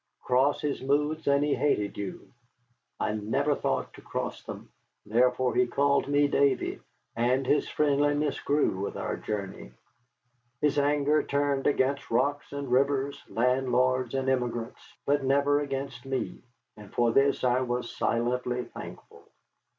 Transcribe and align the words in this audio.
Cross 0.23 0.61
his 0.61 0.81
moods, 0.81 1.27
and 1.27 1.43
he 1.43 1.53
hated 1.53 1.95
you. 1.95 2.27
I 2.99 3.13
never 3.13 3.53
thought 3.53 3.93
to 3.93 4.01
cross 4.01 4.41
them, 4.41 4.71
therefore 5.05 5.53
he 5.53 5.67
called 5.67 6.07
me 6.07 6.27
Davy, 6.27 6.79
and 7.15 7.45
his 7.45 7.69
friendliness 7.69 8.39
grew 8.39 8.79
with 8.79 8.97
our 8.97 9.15
journey. 9.15 9.73
His 10.59 10.79
anger 10.79 11.21
turned 11.21 11.67
against 11.67 12.09
rocks 12.09 12.51
and 12.51 12.71
rivers, 12.71 13.21
landlords 13.29 14.15
and 14.15 14.27
emigrants, 14.27 14.81
but 15.05 15.23
never 15.23 15.59
against 15.59 16.03
me. 16.03 16.41
And 16.75 16.91
for 16.91 17.11
this 17.11 17.43
I 17.43 17.59
was 17.61 17.95
silently 17.95 18.63
thankful. 18.65 19.27